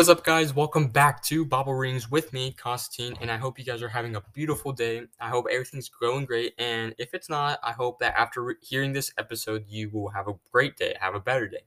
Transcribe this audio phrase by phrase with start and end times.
[0.00, 0.54] what's up, guys?
[0.54, 4.16] Welcome back to Bible Readings with me, Constantine, and I hope you guys are having
[4.16, 5.02] a beautiful day.
[5.20, 8.94] I hope everything's going great, and if it's not, I hope that after re- hearing
[8.94, 11.60] this episode, you will have a great day, have a better day.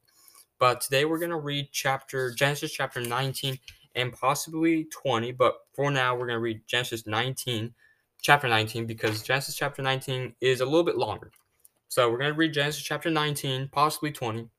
[0.57, 3.59] But today we're gonna read chapter Genesis chapter 19
[3.93, 7.71] and possibly 20, but for now we're gonna read Genesis 19,
[8.23, 11.29] chapter 19, because Genesis chapter 19 is a little bit longer.
[11.87, 14.49] So we're gonna read Genesis chapter 19, possibly 20,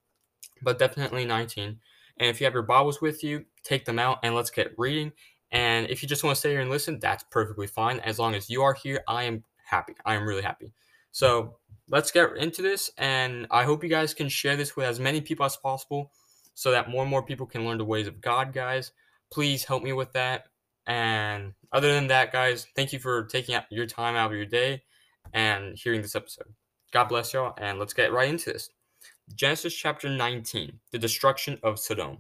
[0.63, 1.81] but definitely 19.
[2.19, 5.13] And if you have your Bibles with you, take them out and let's get reading.
[5.51, 8.01] And if you just want to stay here and listen, that's perfectly fine.
[8.01, 9.95] As long as you are here, I am happy.
[10.05, 10.73] I am really happy.
[11.13, 11.57] So
[11.89, 12.91] let's get into this.
[12.99, 16.11] And I hope you guys can share this with as many people as possible
[16.55, 18.93] so that more and more people can learn the ways of God, guys.
[19.31, 20.47] Please help me with that.
[20.87, 24.47] And other than that, guys, thank you for taking out your time out of your
[24.47, 24.83] day
[25.33, 26.53] and hearing this episode.
[26.93, 28.71] God bless y'all, and let's get right into this.
[29.35, 32.19] Genesis chapter 19 The destruction of Sodom.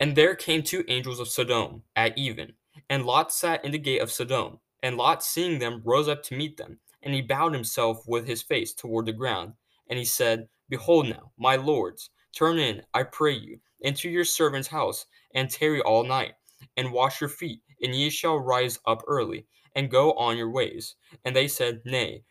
[0.00, 2.52] And there came two angels of Sodom at even,
[2.88, 4.60] and Lot sat in the gate of Sodom.
[4.82, 8.42] And Lot, seeing them, rose up to meet them, and he bowed himself with his
[8.42, 9.54] face toward the ground.
[9.90, 14.68] And he said, Behold now, my lords, turn in, I pray you, into your servant's
[14.68, 16.34] house, and tarry all night,
[16.76, 20.94] and wash your feet, and ye shall rise up early, and go on your ways.
[21.24, 22.22] And they said, Nay,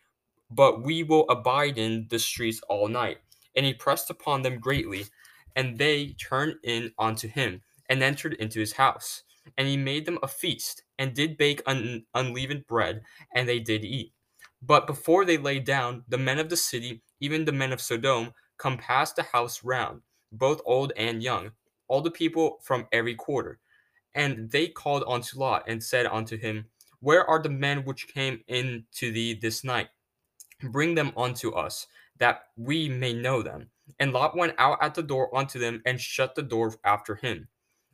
[0.50, 3.18] but we will abide in the streets all night.
[3.56, 5.04] And he pressed upon them greatly,
[5.56, 9.22] and they turned in unto him, and entered into his house.
[9.56, 13.02] And he made them a feast, and did bake un- unleavened bread,
[13.34, 14.12] and they did eat.
[14.62, 18.32] But before they lay down, the men of the city, even the men of Sodom,
[18.58, 21.52] compassed the house round, both old and young,
[21.86, 23.60] all the people from every quarter.
[24.14, 26.66] And they called unto Lot, and said unto him,
[27.00, 29.88] Where are the men which came in to thee this night?
[30.60, 31.86] Bring them unto us,
[32.18, 33.70] that we may know them.
[33.98, 37.48] And Lot went out at the door unto them and shut the door after him,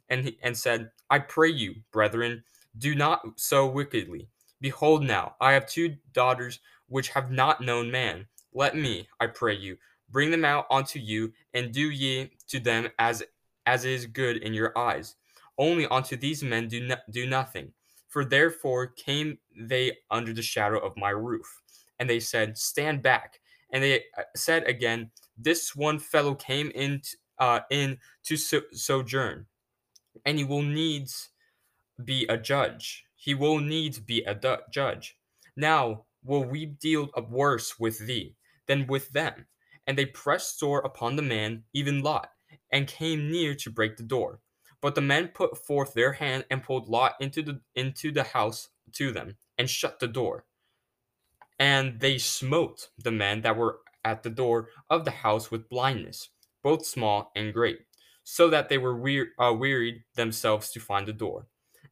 [0.09, 2.43] and he, and said, I pray you, brethren,
[2.79, 4.29] do not so wickedly.
[4.61, 8.27] Behold, now I have two daughters which have not known man.
[8.53, 9.77] Let me, I pray you,
[10.11, 13.23] bring them out unto you, and do ye to them as
[13.67, 15.17] as is good in your eyes.
[15.59, 17.73] Only unto these men do no, do nothing.
[18.09, 21.63] For therefore came they under the shadow of my roof.
[21.99, 23.41] And they said, Stand back
[23.73, 27.03] and they uh, said again, This one fellow came in,
[27.39, 29.47] uh, in to so- sojourn,
[30.25, 31.31] and he will needs
[32.05, 33.05] be a judge.
[33.17, 35.17] He will needs be a du- judge.
[35.57, 38.35] Now will we deal worse with thee
[38.67, 39.47] than with them?
[39.87, 42.31] And they pressed sore upon the man, even Lot,
[42.73, 44.41] and came near to break the door.
[44.81, 48.69] But the men put forth their hand and pulled Lot into the into the house
[48.93, 50.45] to them, and shut the door
[51.59, 56.31] and they smote the men that were at the door of the house with blindness,
[56.63, 57.79] both small and great,
[58.23, 61.47] so that they were weir- uh, wearied themselves to find the door.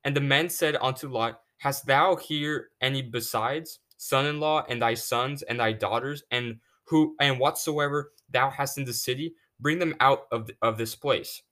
[0.04, 5.42] And the men said unto Lot, Hast thou here any besides son-in-law and thy sons
[5.42, 10.26] and thy daughters, and who and whatsoever thou hast in the city, bring them out
[10.32, 11.42] of, the, of this place.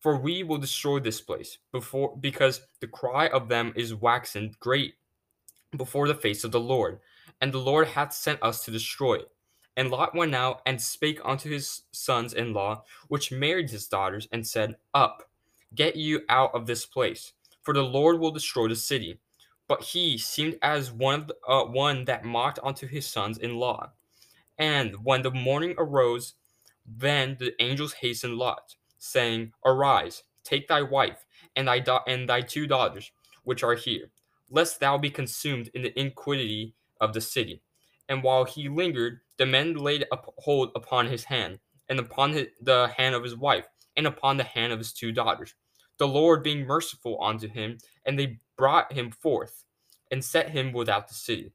[0.00, 4.96] For we will destroy this place before because the cry of them is waxen great
[5.74, 7.00] before the face of the Lord,
[7.40, 9.30] and the Lord hath sent us to destroy it.
[9.76, 14.28] And Lot went out and spake unto his sons in law, which married his daughters,
[14.32, 15.28] and said, Up,
[15.74, 19.18] get you out of this place, for the Lord will destroy the city.
[19.66, 23.90] But he seemed as one, the, uh, one that mocked unto his sons in law.
[24.58, 26.34] And when the morning arose,
[26.86, 31.24] then the angels hastened Lot, saying, Arise, take thy wife
[31.56, 33.10] and thy da- and thy two daughters,
[33.42, 34.10] which are here,
[34.50, 37.62] lest thou be consumed in the iniquity of the city.
[38.08, 42.90] And while he lingered, the men laid hold upon his hand, and upon his, the
[42.96, 43.66] hand of his wife,
[43.96, 45.54] and upon the hand of his two daughters.
[45.98, 49.64] The Lord being merciful unto him, and they brought him forth,
[50.10, 51.52] and set him without the city.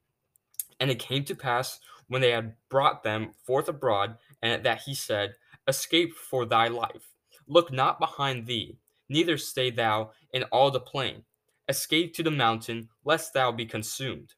[0.79, 4.93] And it came to pass, when they had brought them forth abroad, and that he
[4.95, 5.35] said,
[5.67, 7.13] Escape for thy life.
[7.47, 8.77] Look not behind thee,
[9.07, 11.23] neither stay thou in all the plain.
[11.67, 14.33] Escape to the mountain, lest thou be consumed.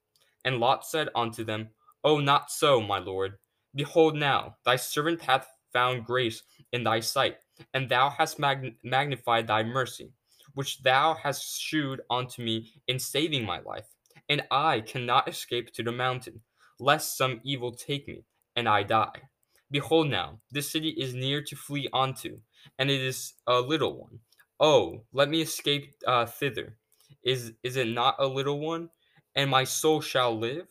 [0.45, 1.69] And Lot said unto them,
[2.03, 3.37] O not so, my lord.
[3.75, 6.43] Behold now, thy servant hath found grace
[6.73, 7.37] in thy sight,
[7.73, 10.11] and thou hast mag- magnified thy mercy,
[10.53, 13.87] which thou hast shewed unto me in saving my life.
[14.29, 16.41] And I cannot escape to the mountain,
[16.79, 18.23] lest some evil take me,
[18.55, 19.21] and I die.
[19.69, 22.39] Behold now, this city is near to flee unto,
[22.77, 24.19] and it is a little one.
[24.59, 26.77] Oh, let me escape uh, thither.
[27.23, 28.89] Is is it not a little one?
[29.35, 30.67] And my soul shall live?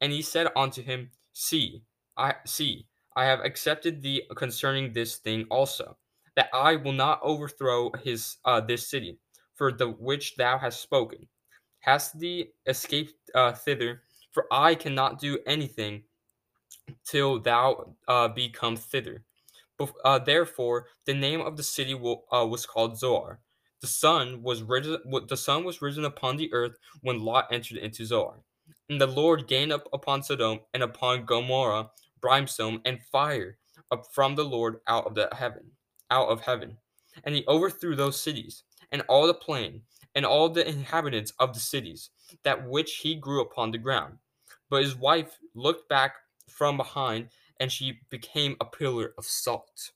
[0.00, 1.82] And he said unto him, See,
[2.16, 2.86] I see,
[3.16, 5.96] I have accepted thee concerning this thing also.
[6.36, 9.18] that I will not overthrow his uh, this city,
[9.54, 11.28] for the which thou hast spoken.
[11.80, 14.02] Hast thee escaped uh, thither?
[14.32, 16.04] For I cannot do anything
[17.04, 19.24] till thou uh, be come thither.
[20.04, 23.40] Uh, therefore, the name of the city will, uh, was called Zoar.
[23.80, 24.98] The sun was risen.
[25.28, 28.42] The sun was risen upon the earth when Lot entered into Zoar.
[28.88, 31.90] And the Lord gained up upon Sodom and upon Gomorrah
[32.20, 33.56] brimstone and fire
[33.90, 35.70] up from the Lord out of the heaven,
[36.10, 36.76] out of heaven.
[37.24, 39.82] And he overthrew those cities and all the plain
[40.14, 42.10] and all the inhabitants of the cities,
[42.42, 44.18] that which he grew upon the ground.
[44.68, 46.14] But his wife looked back
[46.48, 47.28] from behind,
[47.60, 49.92] and she became a pillar of salt.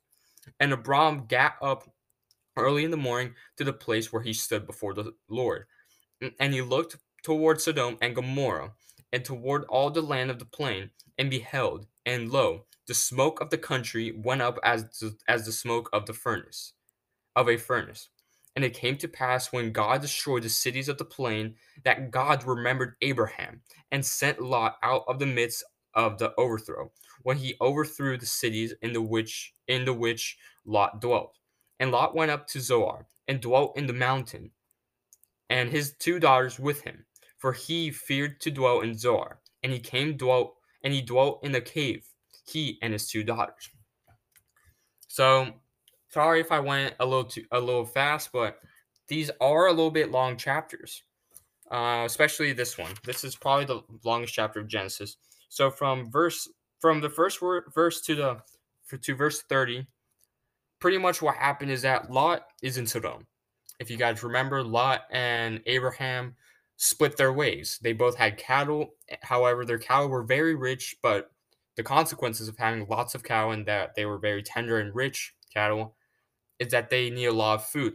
[0.61, 1.89] And Abram got up
[2.57, 5.67] early in the morning to the place where he stood before the Lord.
[6.23, 8.73] Mm, and he looked toward Sodom and Gomorrah,
[9.13, 13.51] and toward all the land of the plain, and beheld, and lo, the smoke of
[13.51, 16.73] the country went up as the, as the smoke of the furnace,
[17.37, 18.09] of a furnace.
[18.57, 21.55] And it came to pass when God destroyed the cities of the plain
[21.85, 25.65] that God remembered Abraham and sent Lot out of the midst
[25.95, 26.93] of the overthrow,
[27.23, 31.37] when he overthrew the cities in the which in the which Lot dwelt.
[31.81, 34.51] And Lot went up to Zoar and dwelt in the mountain,
[35.51, 37.05] and his two daughters with him,
[37.39, 39.41] for he feared to dwell in Zoar.
[39.63, 42.07] And he came dwelt and he dwelt in a cave,
[42.47, 43.71] he and his two daughters.
[45.09, 45.49] So
[46.11, 48.59] sorry if I went a little too a little fast, but
[49.09, 51.03] these are a little bit long chapters.
[51.71, 52.93] Uh, especially this one.
[53.05, 55.17] This is probably the longest chapter of Genesis.
[55.49, 56.49] So from verse
[56.79, 58.37] from the first word, verse to the
[58.99, 59.87] to verse 30,
[60.85, 63.27] pretty much what happened is that Lot is in Sodom.
[63.81, 66.37] If you guys remember, Lot and Abraham
[66.77, 67.79] split their ways.
[67.81, 68.91] They both had cattle.
[69.23, 71.31] However, their cattle were very rich, but
[71.77, 75.35] the consequences of having lots of cattle and that they were very tender and rich
[75.55, 75.97] cattle
[76.59, 77.95] is that they need a lot of food.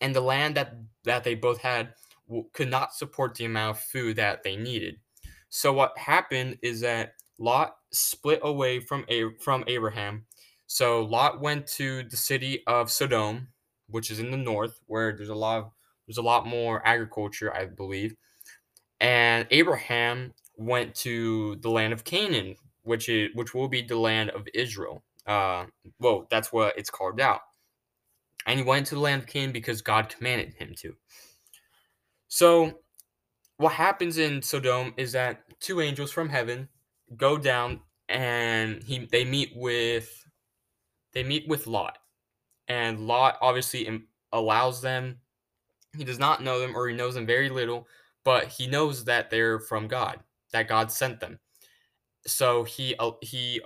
[0.00, 1.94] And the land that that they both had
[2.52, 5.00] could not support the amount of food that they needed.
[5.48, 10.26] So what happened is that Lot split away from a from Abraham.
[10.68, 13.48] So Lot went to the city of Sodom,
[13.88, 15.70] which is in the north, where there's a lot of,
[16.06, 18.14] there's a lot more agriculture, I believe.
[19.00, 24.30] And Abraham went to the land of Canaan, which is which will be the land
[24.30, 25.02] of Israel.
[25.26, 25.66] Uh,
[26.00, 27.40] well, that's what it's carved out.
[28.46, 30.94] And he went to the land of Canaan because God commanded him to.
[32.28, 32.78] So
[33.56, 36.68] what happens in Sodom is that two angels from heaven
[37.16, 37.80] go down
[38.10, 40.24] and he they meet with
[41.18, 41.98] they meet with Lot.
[42.68, 45.18] And Lot obviously allows them
[45.96, 47.88] he does not know them or he knows them very little,
[48.24, 50.20] but he knows that they're from God,
[50.52, 51.40] that God sent them.
[52.24, 53.60] So he uh, he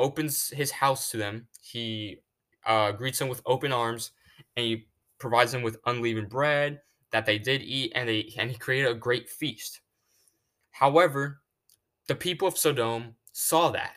[0.00, 1.46] opens his house to them.
[1.60, 2.22] He
[2.64, 4.10] uh, greets them with open arms
[4.56, 4.88] and he
[5.20, 6.80] provides them with unleavened bread
[7.12, 9.80] that they did eat, and they and he created a great feast.
[10.72, 11.40] However,
[12.08, 13.92] the people of Sodom saw that.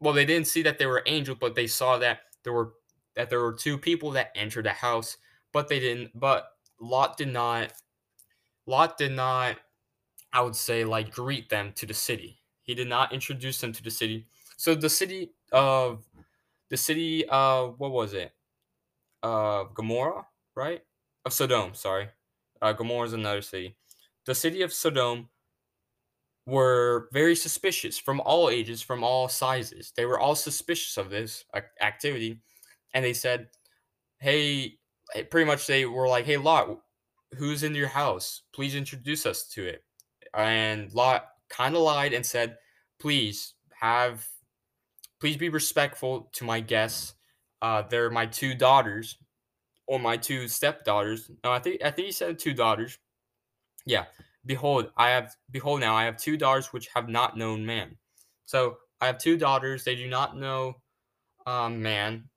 [0.00, 2.74] Well, they didn't see that they were angels, but they saw that there were
[3.16, 5.16] that there were two people that entered the house,
[5.52, 6.18] but they didn't.
[6.18, 6.48] But
[6.80, 7.72] Lot did not.
[8.66, 9.56] Lot did not.
[10.32, 12.40] I would say like greet them to the city.
[12.62, 14.26] He did not introduce them to the city.
[14.56, 16.04] So the city of
[16.70, 18.32] the city of what was it?
[19.22, 20.82] Uh, Gomorrah, right?
[21.24, 21.74] Of Sodom.
[21.74, 22.08] Sorry,
[22.60, 23.76] uh, Gomorrah is another city.
[24.24, 25.28] The city of Sodom
[26.46, 29.92] were very suspicious from all ages, from all sizes.
[29.96, 31.44] They were all suspicious of this
[31.80, 32.40] activity,
[32.94, 33.48] and they said,
[34.18, 34.78] "Hey,"
[35.30, 36.80] pretty much they were like, "Hey, Lot,
[37.36, 38.42] who's in your house?
[38.52, 39.84] Please introduce us to it."
[40.34, 42.58] And Lot kind of lied and said,
[42.98, 44.28] "Please have,
[45.20, 47.14] please be respectful to my guests.
[47.60, 49.18] Uh, they're my two daughters,
[49.86, 51.30] or my two stepdaughters.
[51.44, 52.98] No, I think I think he said two daughters.
[53.84, 54.06] Yeah.
[54.44, 57.96] Behold, I have behold now I have two daughters which have not known man.
[58.44, 60.76] So I have two daughters, they do not know
[61.46, 62.28] um, man,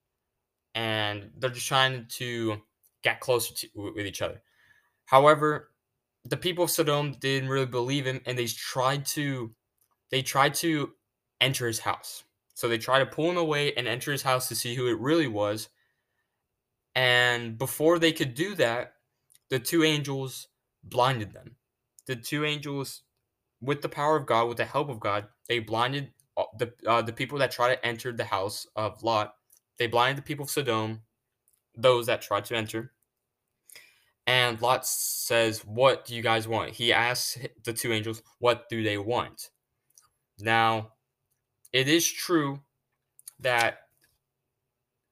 [0.73, 2.61] and they're just trying to
[3.03, 4.41] get closer to, with each other.
[5.05, 5.71] However,
[6.23, 9.53] the people of Sodom didn't really believe him, and they tried to
[10.11, 10.91] they tried to
[11.41, 12.23] enter his house.
[12.53, 14.99] So they tried to pull him away and enter his house to see who it
[14.99, 15.69] really was.
[16.95, 18.93] And before they could do that,
[19.49, 20.47] the two angels
[20.83, 21.57] blinded them.
[22.07, 23.01] The two angels,
[23.61, 26.11] with the power of God, with the help of God, they blinded
[26.57, 29.35] the uh, the people that tried to enter the house of Lot.
[29.77, 31.01] They blinded the people of Sodom,
[31.75, 32.91] those that tried to enter.
[34.27, 36.71] And Lot says, What do you guys want?
[36.71, 39.49] He asks the two angels, What do they want?
[40.39, 40.93] Now,
[41.71, 42.61] it is true
[43.39, 43.79] that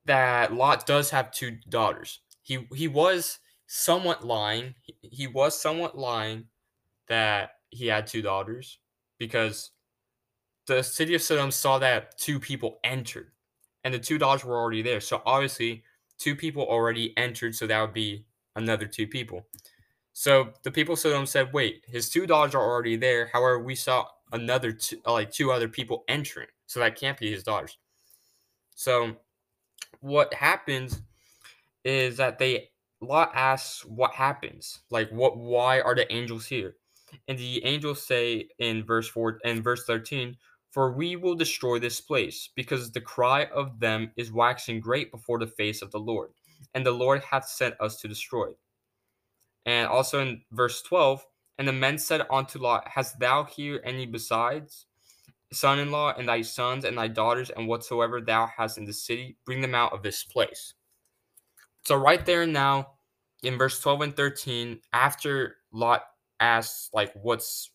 [0.06, 2.22] that Lot does have two daughters.
[2.42, 4.76] He he was somewhat lying.
[4.82, 6.46] He, he was somewhat lying
[7.08, 8.80] that he had two daughters
[9.18, 9.72] because
[10.68, 13.32] the city of Sodom saw that two people entered
[13.84, 15.02] and the two daughters were already there.
[15.02, 15.84] So obviously,
[16.18, 19.46] two people already entered, so that would be another two people.
[20.14, 23.28] So the people of Sodom said, "Wait, his two daughters are already there.
[23.28, 27.32] However, we saw another two, uh, like two other people entering, so that can't be
[27.32, 27.78] his daughters."
[28.76, 29.18] So
[30.00, 31.02] what happens
[31.84, 32.70] is that they
[33.02, 36.78] Lot asks what happens, like what, why are the angels here?
[37.28, 40.38] And the angels say in verse four and verse thirteen,
[40.72, 45.40] "For we will destroy this place, because the cry of them is waxing great before
[45.40, 46.32] the face of the Lord,
[46.74, 48.60] and the Lord hath sent us to destroy." it."
[49.66, 51.26] And also in verse twelve,
[51.58, 54.88] and the men said unto Lot, Hast thou here any besides?
[55.52, 58.94] Son in law, and thy sons, and thy daughters, and whatsoever thou hast in the
[58.94, 60.74] city, bring them out of this place.
[61.86, 62.96] So, right there now,
[63.44, 66.06] in verse 12 and 13, after Lot
[66.44, 67.72] asks, like, what's,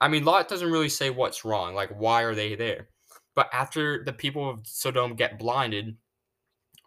[0.00, 2.88] I mean, Lot doesn't really say what's wrong, like, why are they there?
[3.34, 5.96] But after the people of Sodom get blinded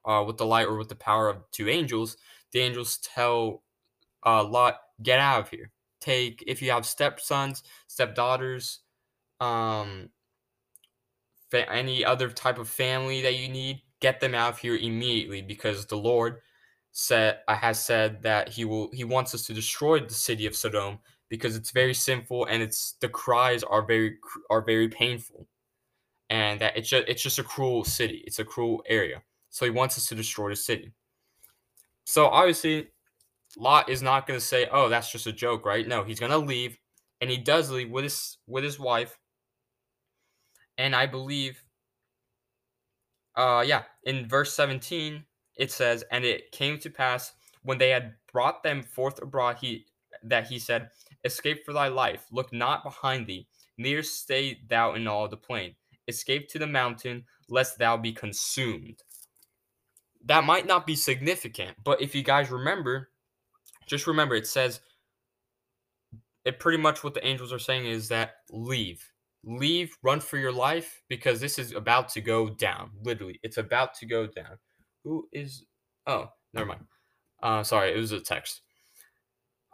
[0.05, 2.17] uh, with the light or with the power of two angels,
[2.51, 3.63] the angels tell
[4.25, 5.71] uh, Lot, get out of here.
[6.01, 8.79] Take, if you have stepsons, stepdaughters,
[9.39, 10.09] um,
[11.51, 15.41] fa- any other type of family that you need, get them out of here immediately
[15.41, 16.41] because the Lord
[16.91, 20.55] said uh, has said that he will he wants us to destroy the city of
[20.55, 24.17] Sodom because it's very sinful and it's the cries are very
[24.49, 25.47] are very painful.
[26.29, 28.23] And that it's just it's just a cruel city.
[28.25, 29.23] It's a cruel area.
[29.49, 30.91] So he wants us to destroy the city.
[32.05, 32.89] So obviously
[33.57, 35.87] Lot is not going to say oh that's just a joke right?
[35.87, 36.77] No he's going to leave
[37.21, 39.17] and he does leave with his with his wife.
[40.77, 41.63] And I believe
[43.35, 45.25] uh yeah in verse 17
[45.59, 49.85] it says, And it came to pass when they had brought them forth abroad, he
[50.23, 50.89] that he said,
[51.23, 53.47] Escape for thy life, look not behind thee,
[53.77, 55.75] neither stay thou in all the plain.
[56.07, 59.03] Escape to the mountain, lest thou be consumed.
[60.25, 63.09] That might not be significant, but if you guys remember,
[63.85, 64.79] just remember it says
[66.45, 69.05] it pretty much what the angels are saying is that leave.
[69.43, 72.91] Leave, run for your life because this is about to go down.
[73.03, 74.57] Literally, it's about to go down.
[75.03, 75.65] Who is?
[76.07, 76.81] Oh, never mind.
[77.41, 78.61] Uh, sorry, it was a text.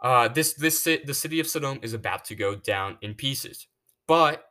[0.02, 3.66] Uh, this this the city of Sodom is about to go down in pieces,
[4.06, 4.44] but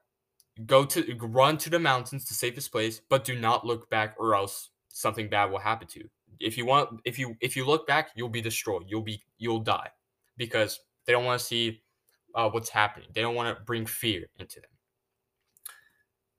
[0.65, 4.15] go to run to the mountains to save this place, but do not look back,
[4.17, 6.09] or else something bad will happen to you.
[6.39, 8.85] If you want, if you if you look back, you'll be destroyed.
[8.87, 9.89] You'll be you'll die
[10.37, 11.81] because they don't want to see
[12.33, 13.07] uh, what's happening.
[13.13, 14.69] They don't want to bring fear into them.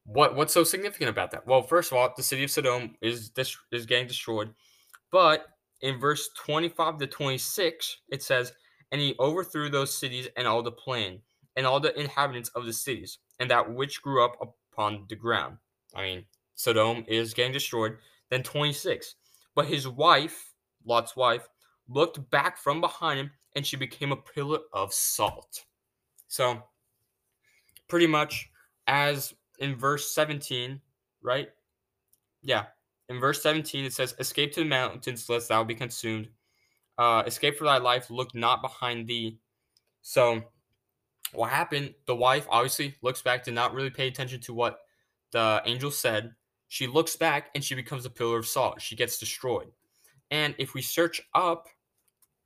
[0.06, 1.46] What what's so significant about that?
[1.46, 4.54] Well, first of all, the city of Sodom is this is getting destroyed,
[5.10, 5.46] but
[5.80, 8.52] in verse 25 to 26, it says,
[8.92, 11.20] And he overthrew those cities and all the plain,
[11.56, 15.58] and all the inhabitants of the cities, and that which grew up upon the ground.
[15.94, 17.96] I mean, Sodom is getting destroyed.
[18.30, 19.14] Then 26.
[19.54, 20.52] But his wife,
[20.84, 21.48] Lot's wife,
[21.88, 25.64] looked back from behind him, and she became a pillar of salt.
[26.28, 26.62] So,
[27.88, 28.50] pretty much,
[28.86, 30.80] as in verse 17,
[31.22, 31.48] right?
[32.42, 32.64] Yeah.
[33.08, 36.28] In verse 17, it says, Escape to the mountains, lest thou be consumed.
[36.98, 39.38] Uh, escape for thy life, look not behind thee.
[40.02, 40.42] So,
[41.32, 41.94] what happened?
[42.06, 44.78] The wife obviously looks back, did not really pay attention to what
[45.32, 46.34] the angel said.
[46.68, 48.80] She looks back and she becomes a pillar of salt.
[48.80, 49.68] She gets destroyed.
[50.30, 51.66] And if we search up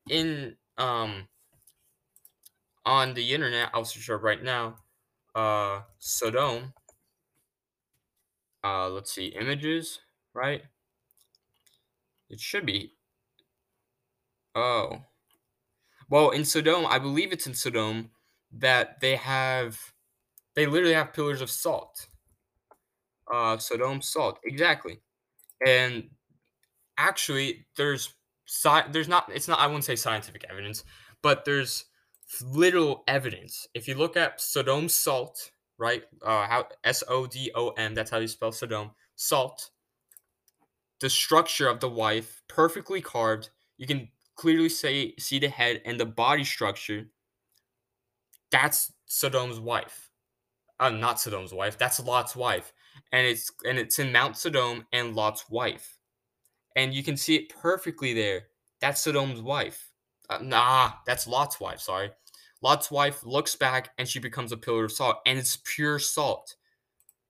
[0.09, 1.29] in um
[2.85, 4.77] on the internet, I'll search up right now,
[5.35, 6.73] uh Sodom
[8.65, 10.01] uh, let's see, images,
[10.35, 10.63] right?
[12.29, 12.95] It should be.
[14.55, 15.01] Oh.
[16.09, 18.11] Well, in Sodom, I believe it's in Sodom
[18.53, 19.79] that they have,
[20.55, 22.09] they literally have pillars of salt.
[23.33, 25.01] Uh, Sodom salt, exactly.
[25.65, 26.11] And
[26.99, 28.15] actually, there's
[28.47, 30.85] sci- there's not, it's not, I wouldn't say scientific evidence,
[31.23, 31.85] but there's
[32.43, 33.67] little evidence.
[33.75, 35.51] If you look at Sodom salt,
[35.81, 36.05] right?
[36.23, 37.95] Uh, how S O D O M.
[37.95, 38.91] That's how you spell Sodom.
[39.17, 39.71] Salt.
[41.01, 43.49] The structure of the wife, perfectly carved.
[43.79, 47.07] You can clearly say see the head and the body structure.
[48.53, 50.11] That's Sodom's wife.
[50.79, 51.79] Uh, not Sodom's wife.
[51.79, 52.73] That's Lot's wife,
[53.13, 55.99] and it's and it's in Mount Sodom and Lot's wife,
[56.77, 58.45] and you can see it perfectly there.
[58.81, 59.91] That's Sodom's wife.
[60.29, 61.81] Uh, nah, that's Lot's wife.
[61.81, 62.11] Sorry,
[62.63, 66.57] Lot's wife looks back and she becomes a pillar of salt, and it's pure salt.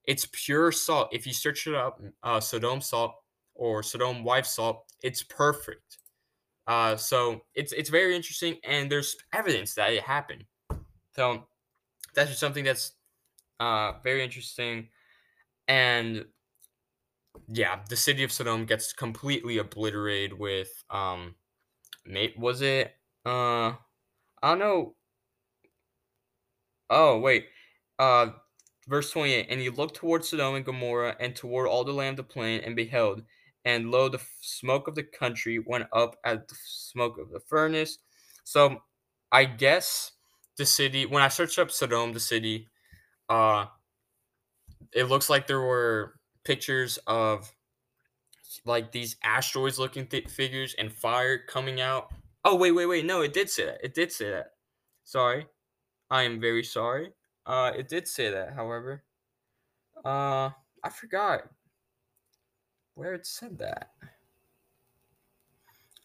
[0.04, 1.08] It's pure salt.
[1.12, 3.14] If you search it up, uh, Sodom salt
[3.54, 5.98] or Sodom wife salt, it's perfect.
[6.66, 10.44] Uh, so it's it's very interesting, and there's evidence that it happened.
[11.14, 11.46] So
[12.14, 12.92] that's just something that's
[13.60, 14.88] uh, very interesting,
[15.68, 16.24] and
[17.48, 21.34] yeah, the city of Sodom gets completely obliterated with um,
[22.06, 22.94] mate was it
[23.26, 23.74] uh,
[24.42, 24.94] I don't know.
[26.90, 27.46] Oh wait,
[27.98, 28.30] uh,
[28.88, 32.26] verse 28 and he looked toward sodom and gomorrah and toward all the land of
[32.28, 33.22] the plain and beheld
[33.64, 37.40] and lo the f- smoke of the country went up as the smoke of the
[37.40, 37.98] furnace.
[38.44, 38.82] So
[39.32, 40.12] i guess
[40.58, 42.68] the city when i searched up sodom the city
[43.30, 43.66] uh
[44.92, 47.52] it looks like there were pictures of
[48.64, 52.08] like these asteroids looking th- figures and fire coming out.
[52.44, 53.04] Oh wait wait wait.
[53.04, 53.78] No it did say that.
[53.84, 54.52] It did say that.
[55.04, 55.46] Sorry
[56.10, 57.12] i am very sorry
[57.46, 59.04] uh it did say that however
[60.04, 60.50] uh,
[60.82, 61.42] I forgot
[62.94, 63.90] where it said that.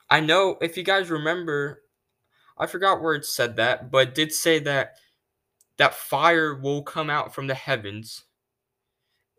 [0.10, 1.84] I know if you guys remember,
[2.58, 4.96] I forgot where it said that, but it did say that
[5.78, 8.26] that fire will come out from the heavens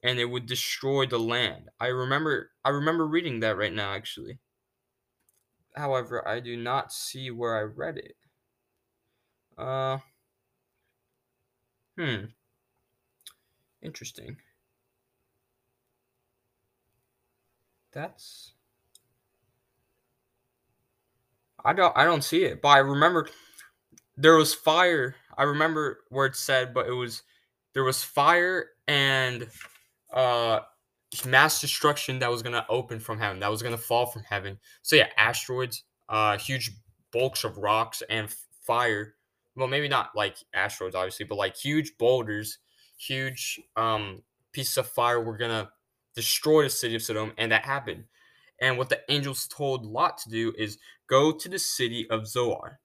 [0.02, 1.68] and it would destroy the land.
[1.80, 4.38] I remember I remember reading that right now actually.
[5.74, 8.16] However, I do not see where I read it.
[9.56, 9.98] Uh
[11.98, 12.26] Hmm.
[13.80, 14.36] Interesting.
[17.92, 18.52] That's
[21.64, 23.28] I don't I don't see it, but I remember
[24.16, 25.16] there was fire.
[25.38, 27.22] I remember where it said, but it was
[27.74, 29.48] there was fire and
[30.12, 30.60] uh
[31.26, 34.58] mass destruction that was gonna open from heaven, that was gonna fall from heaven.
[34.82, 36.72] So yeah, asteroids, uh huge
[37.12, 38.28] bulks of rocks and
[38.66, 39.14] fire.
[39.56, 42.58] Well, maybe not like asteroids, obviously, but like huge boulders,
[42.98, 45.70] huge um pieces of fire were gonna
[46.14, 48.04] destroy the city of Sodom, and that happened.
[48.60, 50.78] And what the angels told Lot to do is
[51.08, 52.80] go to the city of Zoar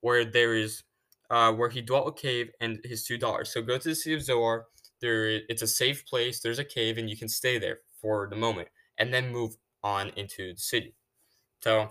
[0.00, 0.82] where there is
[1.30, 3.52] uh, where he dwelt a cave and his two daughters.
[3.52, 4.66] So go to the city of Zoar.
[5.00, 6.40] There, it's a safe place.
[6.40, 8.68] There's a cave, and you can stay there for the moment,
[8.98, 10.94] and then move on into the city.
[11.62, 11.90] So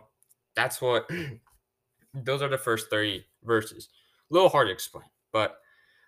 [0.56, 1.10] that's what.
[2.14, 3.90] those are the first three verses.
[4.32, 5.58] A little hard to explain, but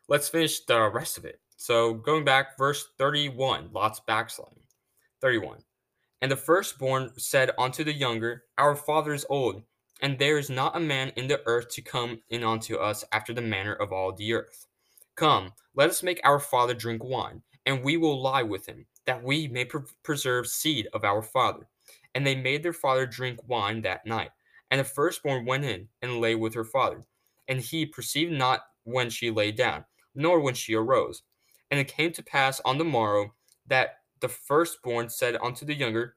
[0.07, 1.41] let's finish the rest of it.
[1.57, 3.69] So going back, verse thirty-one.
[3.73, 4.63] Lot's backsliding.
[5.19, 5.59] Thirty-one.
[6.21, 9.61] And the firstborn said unto the younger, Our father is old
[10.01, 13.33] and there is not a man in the earth to come in unto us after
[13.33, 14.67] the manner of all the earth.
[15.15, 19.23] Come, let us make our father drink wine, and we will lie with him, that
[19.23, 21.67] we may pre- preserve seed of our father.
[22.15, 24.31] And they made their father drink wine that night.
[24.71, 27.03] And the firstborn went in and lay with her father.
[27.47, 31.23] And he perceived not when she lay down, nor when she arose.
[31.71, 33.33] And it came to pass on the morrow
[33.67, 36.15] that the firstborn said unto the younger,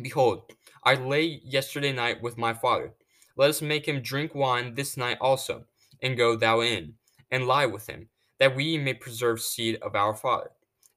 [0.00, 0.52] Behold,
[0.84, 2.94] I lay yesterday night with my father.
[3.36, 5.64] Let us make him drink wine this night also,
[6.02, 6.94] and go thou in,
[7.30, 10.50] and lie with him, that we may preserve seed of our father.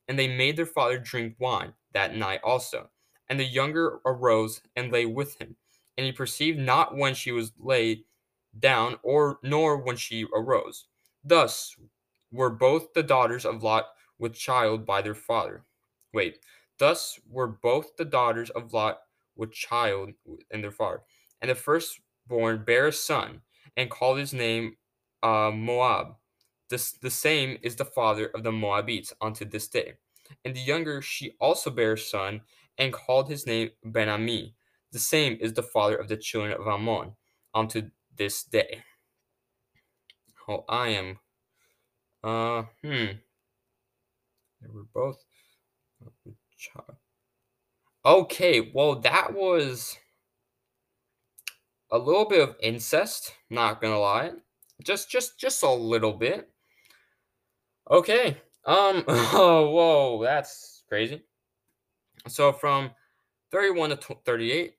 [0.08, 2.90] And they made their father drink wine that night also.
[3.30, 5.56] And the younger arose and lay with him,
[5.98, 8.04] and he perceived not when she was laid
[8.60, 10.86] down, or nor when she arose.
[11.24, 11.76] Thus
[12.32, 13.86] were both the daughters of Lot
[14.20, 15.66] with child by their father.
[16.14, 16.40] Wait,
[16.80, 19.00] thus were both the daughters of Lot
[19.36, 20.12] with child
[20.52, 21.02] and their father.
[21.42, 23.42] And the firstborn bare a son,
[23.76, 24.78] and called his name
[25.22, 26.16] uh, Moab.
[26.70, 29.94] This, the same is the father of the Moabites unto this day.
[30.44, 32.42] And the younger she also bare a son,
[32.78, 34.54] and called his name Ben-Ammi.
[34.92, 37.14] The same is the father of the children of Ammon
[37.54, 38.84] unto this day.
[40.48, 41.20] Oh, I am.
[42.24, 43.18] Uh, hmm.
[44.62, 45.24] They were both.
[48.06, 49.98] Okay, well, that was
[51.92, 54.32] a little bit of incest, not gonna lie.
[54.84, 56.50] Just just just a little bit.
[57.90, 58.38] Okay.
[58.66, 61.24] Um oh whoa, that's crazy.
[62.28, 62.92] So from
[63.52, 64.74] 31 to 38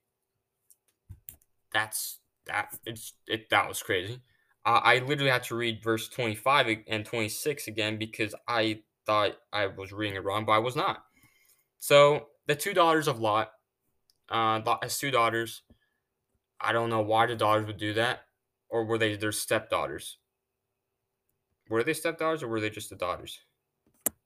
[1.72, 4.20] that's that it's it that was crazy.
[4.64, 9.92] I literally had to read verse 25 and 26 again because I thought I was
[9.92, 11.04] reading it wrong, but I was not.
[11.78, 13.50] So the two daughters of Lot,
[14.28, 15.62] uh, has two daughters.
[16.60, 18.24] I don't know why the daughters would do that,
[18.68, 20.18] or were they their stepdaughters?
[21.70, 23.38] Were they stepdaughters or were they just the daughters?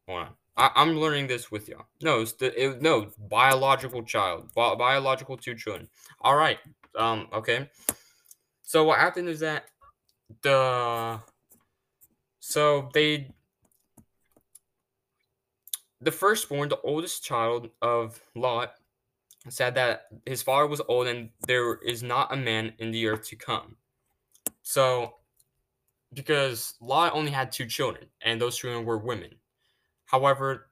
[0.08, 0.28] Hold on.
[0.56, 1.86] I, I'm learning this with y'all.
[2.02, 5.88] No, it's the it, no biological child, bi- biological two children.
[6.20, 6.58] All right.
[6.96, 7.28] Um.
[7.32, 7.68] Okay.
[8.72, 9.66] So what happened is that
[10.40, 11.20] the
[12.40, 13.34] so they
[16.00, 18.72] the firstborn, the oldest child of Lot,
[19.50, 23.28] said that his father was old and there is not a man in the earth
[23.28, 23.76] to come.
[24.62, 25.16] So,
[26.14, 29.34] because Lot only had two children, and those children were women.
[30.06, 30.70] However,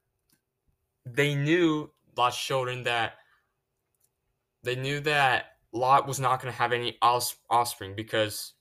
[1.05, 3.17] they knew Lot's children that
[4.63, 8.55] they knew that Lot was not going to have any offspring because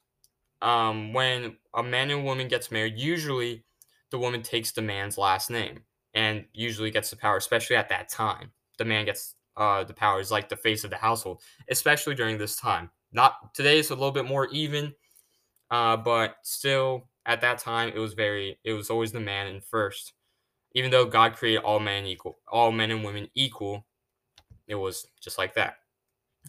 [0.61, 3.63] um, when a man and woman gets married, usually
[4.11, 5.81] the woman takes the man's last name
[6.13, 8.51] and usually gets the power, especially at that time.
[8.77, 12.37] The man gets uh, the power is like the face of the household, especially during
[12.37, 12.89] this time.
[13.11, 14.93] Not today; it's a little bit more even,
[15.69, 18.57] uh, but still, at that time, it was very.
[18.63, 20.13] It was always the man in first,
[20.73, 23.85] even though God created all men equal, all men and women equal.
[24.67, 25.75] It was just like that,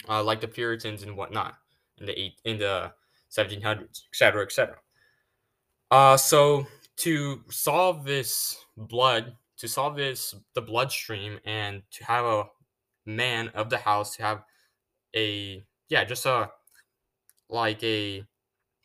[0.08, 1.54] uh, like the Puritans and whatnot
[1.98, 2.92] in the eight in the
[3.30, 4.76] 1700s, etc., etc.
[5.90, 12.44] Uh, so to solve this blood, to solve this the bloodstream, and to have a
[13.06, 14.42] man of the house to have
[15.16, 16.50] a yeah, just a
[17.48, 18.24] like a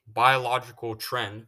[0.07, 1.47] biological trend.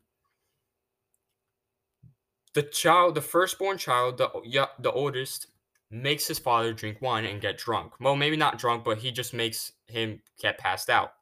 [2.53, 5.47] The child, the firstborn child, the yeah, the oldest,
[5.89, 7.93] makes his father drink wine and get drunk.
[7.99, 11.13] Well, maybe not drunk, but he just makes him get passed out.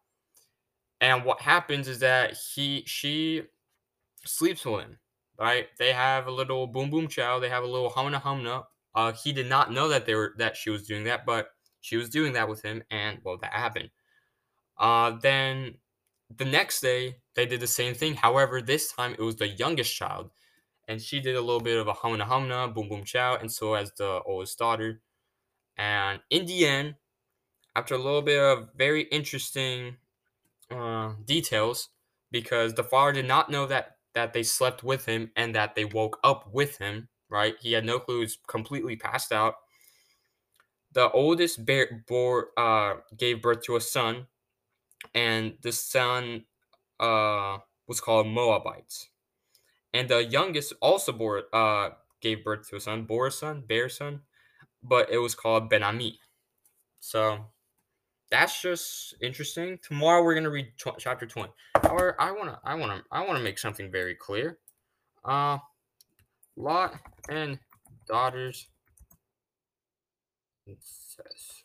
[1.02, 3.44] And what happens is that he she
[4.26, 4.98] sleeps with him.
[5.38, 5.68] Right?
[5.78, 7.40] They have a little boom boom chow.
[7.40, 8.64] They have a little humna humna.
[8.96, 11.50] Uh, he did not know that they were that she was doing that, but
[11.82, 13.90] she was doing that with him, and well, that happened.
[14.78, 15.76] Uh, then
[16.36, 18.16] the next day they did the same thing.
[18.16, 20.32] However, this time it was the youngest child,
[20.88, 23.74] and she did a little bit of a humna humna, boom boom chow, and so
[23.74, 25.02] as the oldest daughter.
[25.78, 26.96] And in the end,
[27.76, 29.98] after a little bit of very interesting
[30.72, 31.90] uh, details,
[32.32, 35.86] because the father did not know that that they slept with him and that they
[35.86, 37.10] woke up with him.
[37.30, 38.18] Right, he had no clue.
[38.18, 39.56] He was completely passed out
[40.96, 44.28] the oldest bear bore uh, gave birth to a son,
[45.14, 46.46] and the son
[47.00, 49.10] uh, was called Moabites.
[49.96, 53.88] And the youngest also bore uh, gave birth to a son, bore a son, bear
[53.88, 54.24] son,
[54.84, 56.18] but it was called Ben-Ammi.
[57.00, 57.46] So
[58.30, 59.80] that's just interesting.
[59.82, 61.54] Tomorrow we're gonna read chapter twenty.
[61.82, 64.60] However, I wanna, I wanna, I wanna make something very clear.
[65.24, 65.60] Uh,
[66.58, 67.60] Lot and
[68.06, 68.68] daughters
[70.68, 71.64] says.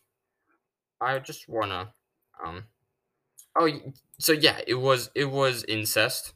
[1.00, 1.94] I just wanna
[2.44, 2.64] um
[3.58, 3.68] oh
[4.18, 6.34] so yeah it was it was incest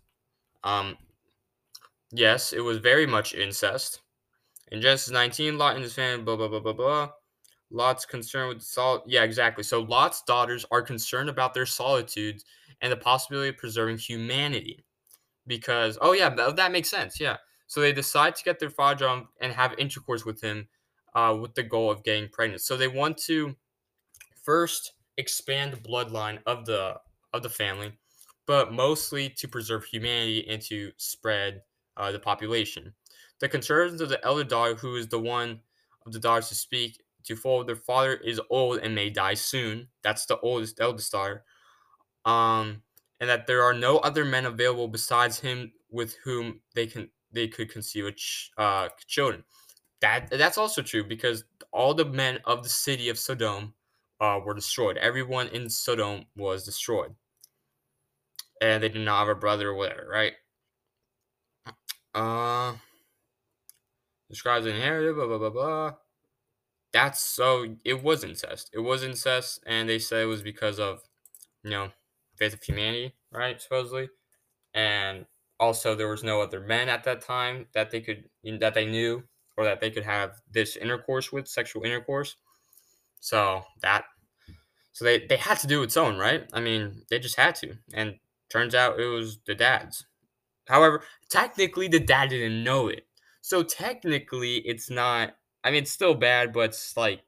[0.64, 0.96] um
[2.14, 4.00] yes it was very much incest.
[4.70, 7.11] In Genesis 19 Lot and his family blah blah blah blah blah.
[7.70, 9.64] Lot's concerned with salt yeah exactly.
[9.64, 12.44] So Lot's daughters are concerned about their solitudes
[12.81, 14.85] and the possibility of preserving humanity
[15.46, 17.37] because oh yeah that, that makes sense yeah.
[17.66, 20.68] So they decide to get their father drunk and have intercourse with him
[21.14, 22.61] uh, with the goal of getting pregnant.
[22.61, 23.55] So they want to
[24.42, 26.96] first expand the bloodline of the
[27.33, 27.92] of the family,
[28.46, 31.62] but mostly to preserve humanity and to spread
[31.96, 32.94] uh, the population.
[33.40, 35.61] The concerns of the elder daughter, who is the one
[36.07, 39.88] of the daughters to speak to follow their father, is old and may die soon.
[40.02, 41.44] That's the oldest eldest daughter.
[42.24, 42.83] Um,
[43.20, 47.48] and that there are no other men available besides him with whom they can they
[47.48, 49.44] could conceive ch- uh, children
[50.04, 53.72] that that's also true because all the men of the city of Sodom
[54.20, 54.98] uh, were destroyed.
[54.98, 57.14] Everyone in Sodom was destroyed,
[58.61, 60.33] and they did not have a brother or whatever, right?
[62.14, 62.74] Uh,
[64.31, 65.92] describes inherited, blah blah blah blah.
[66.92, 67.77] That's so.
[67.85, 68.70] It was incest.
[68.72, 71.03] It was incest, and they said it was because of,
[71.62, 71.90] you know,
[72.37, 73.61] faith of humanity, right?
[73.61, 74.11] Supposedly,
[74.74, 75.27] and
[75.59, 78.24] also there was no other men at that time that they could
[78.61, 79.24] that they knew
[79.57, 82.37] or that they could have this intercourse with, sexual intercourse.
[83.20, 84.05] So that
[84.92, 86.48] so they, they had to do its own, right?
[86.53, 87.77] I mean, they just had to.
[87.92, 88.16] And
[88.48, 90.07] turns out it was the dad's.
[90.66, 93.07] However, technically the dad didn't know it.
[93.40, 97.22] So technically it's not I mean it's still bad, but it's like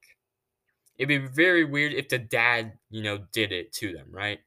[0.97, 4.41] it'd be very weird if the dad, you know, did it to them, right?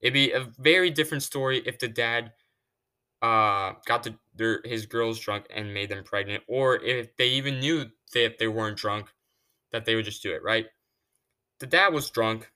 [0.00, 2.32] It'd be a very different story if the dad
[3.22, 7.58] uh, got the, their his girls drunk and made them pregnant, or if they even
[7.60, 9.08] knew that they weren't drunk,
[9.72, 10.66] that they would just do it, right?
[11.58, 12.52] The dad was drunk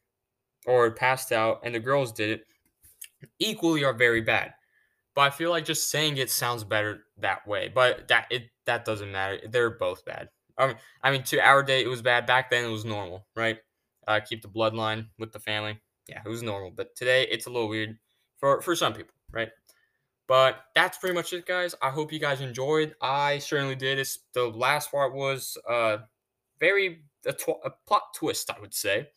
[0.67, 2.47] or passed out, and the girls did it.
[3.39, 4.55] Equally are very bad,
[5.15, 7.71] but I feel like just saying it sounds better that way.
[7.73, 9.41] But that it that doesn't matter.
[9.49, 10.29] They're both bad.
[10.59, 12.27] I mean, I mean, to our day it was bad.
[12.27, 13.59] Back then it was normal, right?
[14.07, 15.81] Uh, keep the bloodline with the family.
[16.09, 16.73] Yeah, it was normal.
[16.75, 17.99] But today it's a little weird
[18.39, 19.49] for for some people, right?
[20.29, 21.75] But that's pretty much it, guys.
[21.83, 22.95] I hope you guys enjoyed.
[23.01, 23.99] I certainly did.
[23.99, 25.99] It's, the last part was uh,
[26.61, 29.09] very a, tw- a plot twist, I would say.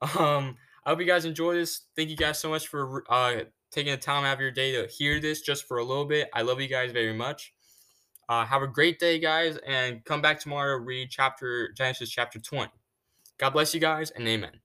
[0.16, 0.56] Um,
[0.86, 1.82] I hope you guys enjoy this.
[1.96, 4.86] Thank you guys so much for uh, taking the time out of your day to
[4.86, 6.28] hear this just for a little bit.
[6.32, 7.52] I love you guys very much.
[8.28, 12.38] Uh, have a great day, guys, and come back tomorrow to read chapter Genesis chapter
[12.38, 12.70] 20.
[13.38, 14.60] God bless you guys, and amen.